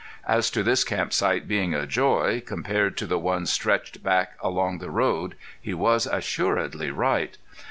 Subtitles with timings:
[0.27, 4.79] As to this camp site being a joy compared to the ones stretched back along
[4.79, 7.37] the road he was assuredly right.